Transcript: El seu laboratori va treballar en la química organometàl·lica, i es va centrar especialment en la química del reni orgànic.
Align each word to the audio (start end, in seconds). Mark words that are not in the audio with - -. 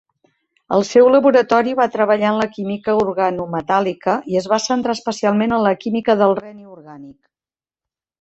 El 0.75 0.83
seu 0.91 1.07
laboratori 1.15 1.73
va 1.79 1.85
treballar 1.95 2.31
en 2.35 2.39
la 2.39 2.47
química 2.55 2.95
organometàl·lica, 3.01 4.15
i 4.31 4.39
es 4.41 4.47
va 4.55 4.59
centrar 4.63 4.95
especialment 4.99 5.55
en 5.59 5.63
la 5.67 5.75
química 5.85 6.17
del 6.23 6.35
reni 6.41 6.65
orgànic. 6.79 7.15